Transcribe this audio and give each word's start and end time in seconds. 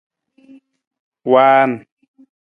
Waan. 1.31 1.71